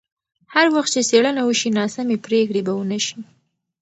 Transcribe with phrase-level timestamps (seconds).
[0.53, 3.19] هر وخت چې څېړنه وشي، ناسمې پرېکړې به ونه شي.